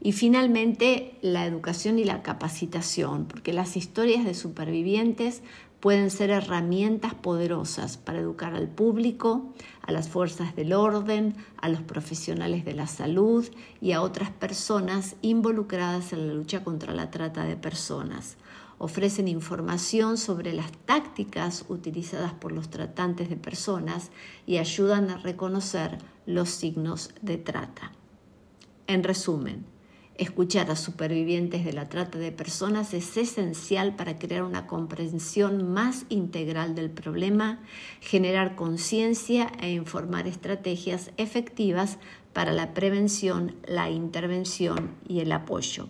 Y 0.00 0.12
finalmente, 0.12 1.18
la 1.22 1.44
educación 1.44 1.98
y 1.98 2.04
la 2.04 2.22
capacitación, 2.22 3.26
porque 3.26 3.52
las 3.52 3.76
historias 3.76 4.24
de 4.24 4.34
supervivientes 4.34 5.42
pueden 5.80 6.10
ser 6.10 6.30
herramientas 6.30 7.14
poderosas 7.14 7.96
para 7.96 8.18
educar 8.18 8.54
al 8.54 8.68
público, 8.68 9.52
a 9.82 9.92
las 9.92 10.08
fuerzas 10.08 10.56
del 10.56 10.72
orden, 10.72 11.36
a 11.56 11.68
los 11.68 11.82
profesionales 11.82 12.64
de 12.64 12.74
la 12.74 12.86
salud 12.86 13.48
y 13.80 13.92
a 13.92 14.02
otras 14.02 14.30
personas 14.30 15.16
involucradas 15.22 16.12
en 16.12 16.26
la 16.26 16.34
lucha 16.34 16.64
contra 16.64 16.92
la 16.94 17.10
trata 17.10 17.44
de 17.44 17.56
personas. 17.56 18.36
Ofrecen 18.78 19.26
información 19.26 20.18
sobre 20.18 20.52
las 20.52 20.70
tácticas 20.70 21.64
utilizadas 21.68 22.32
por 22.32 22.52
los 22.52 22.70
tratantes 22.70 23.28
de 23.28 23.36
personas 23.36 24.10
y 24.46 24.58
ayudan 24.58 25.10
a 25.10 25.18
reconocer 25.18 25.98
los 26.26 26.50
signos 26.50 27.10
de 27.20 27.38
trata. 27.38 27.92
En 28.86 29.02
resumen, 29.02 29.64
Escuchar 30.18 30.68
a 30.72 30.74
supervivientes 30.74 31.64
de 31.64 31.72
la 31.72 31.88
trata 31.88 32.18
de 32.18 32.32
personas 32.32 32.92
es 32.92 33.16
esencial 33.16 33.94
para 33.94 34.18
crear 34.18 34.42
una 34.42 34.66
comprensión 34.66 35.72
más 35.72 36.06
integral 36.08 36.74
del 36.74 36.90
problema, 36.90 37.60
generar 38.00 38.56
conciencia 38.56 39.52
e 39.60 39.70
informar 39.70 40.26
estrategias 40.26 41.12
efectivas 41.18 41.98
para 42.32 42.50
la 42.50 42.74
prevención, 42.74 43.54
la 43.64 43.90
intervención 43.90 44.90
y 45.08 45.20
el 45.20 45.30
apoyo. 45.30 45.86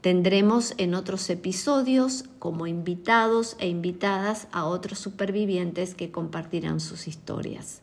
Tendremos 0.00 0.72
en 0.78 0.94
otros 0.94 1.28
episodios 1.28 2.24
como 2.38 2.66
invitados 2.66 3.56
e 3.58 3.68
invitadas 3.68 4.48
a 4.52 4.64
otros 4.64 4.98
supervivientes 5.00 5.94
que 5.94 6.10
compartirán 6.10 6.80
sus 6.80 7.06
historias. 7.08 7.82